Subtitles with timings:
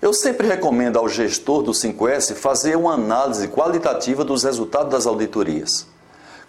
[0.00, 5.88] Eu sempre recomendo ao gestor do 5S fazer uma análise qualitativa dos resultados das auditorias.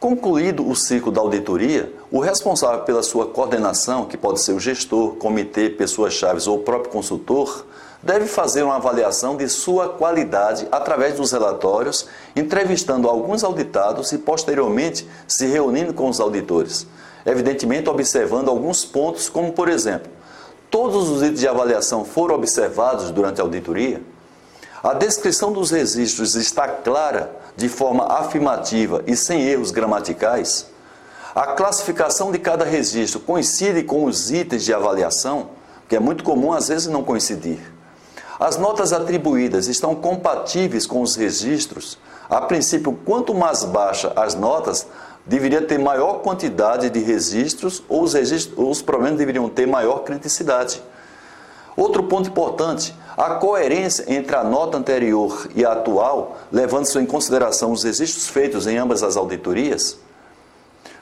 [0.00, 5.16] Concluído o ciclo da auditoria, o responsável pela sua coordenação, que pode ser o gestor,
[5.16, 7.66] comitê, pessoas-chave ou o próprio consultor,
[8.02, 15.06] deve fazer uma avaliação de sua qualidade através dos relatórios, entrevistando alguns auditados e posteriormente
[15.28, 16.86] se reunindo com os auditores.
[17.26, 20.10] Evidentemente, observando alguns pontos, como por exemplo,
[20.74, 24.02] todos os itens de avaliação foram observados durante a auditoria?
[24.82, 30.66] A descrição dos registros está clara, de forma afirmativa e sem erros gramaticais?
[31.32, 35.50] A classificação de cada registro coincide com os itens de avaliação,
[35.88, 37.60] que é muito comum às vezes não coincidir.
[38.38, 41.98] As notas atribuídas estão compatíveis com os registros.
[42.28, 44.86] A princípio, quanto mais baixa as notas,
[45.24, 50.00] deveria ter maior quantidade de registros ou os, registros, ou os problemas deveriam ter maior
[50.00, 50.82] criticidade.
[51.76, 57.72] Outro ponto importante, a coerência entre a nota anterior e a atual, levando-se em consideração
[57.72, 59.98] os registros feitos em ambas as auditorias,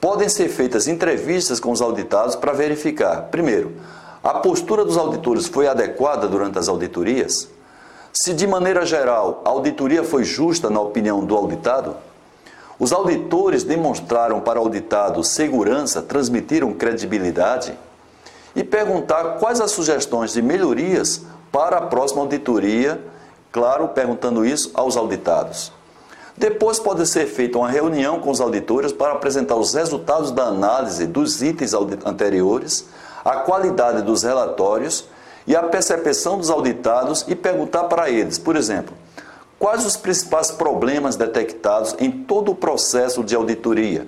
[0.00, 3.72] podem ser feitas entrevistas com os auditados para verificar, primeiro,
[4.24, 7.46] a postura dos auditores foi adequada durante as auditorias?
[8.10, 11.94] Se, de maneira geral, a auditoria foi justa na opinião do auditado?
[12.78, 17.76] Os auditores demonstraram para o auditado segurança, transmitiram credibilidade?
[18.56, 21.20] E perguntar quais as sugestões de melhorias
[21.52, 23.04] para a próxima auditoria,
[23.52, 25.70] claro, perguntando isso aos auditados.
[26.34, 31.06] Depois pode ser feita uma reunião com os auditores para apresentar os resultados da análise
[31.06, 32.86] dos itens anteriores
[33.24, 35.08] a qualidade dos relatórios
[35.46, 38.94] e a percepção dos auditados e perguntar para eles, por exemplo,
[39.58, 44.06] quais os principais problemas detectados em todo o processo de auditoria.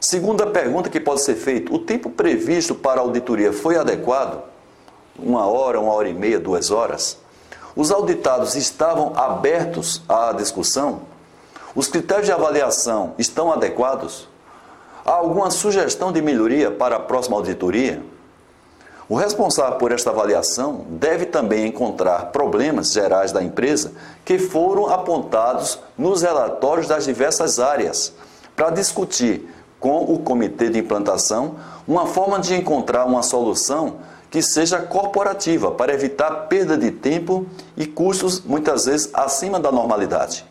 [0.00, 4.42] Segunda pergunta que pode ser feita: o tempo previsto para a auditoria foi adequado?
[5.18, 7.18] Uma hora, uma hora e meia, duas horas?
[7.76, 11.02] Os auditados estavam abertos à discussão?
[11.74, 14.28] Os critérios de avaliação estão adequados?
[15.04, 18.02] Há alguma sugestão de melhoria para a próxima auditoria?
[19.08, 23.92] O responsável por esta avaliação deve também encontrar problemas gerais da empresa
[24.24, 28.12] que foram apontados nos relatórios das diversas áreas,
[28.54, 29.48] para discutir
[29.80, 33.96] com o comitê de implantação uma forma de encontrar uma solução
[34.30, 37.44] que seja corporativa para evitar perda de tempo
[37.76, 40.46] e custos muitas vezes acima da normalidade.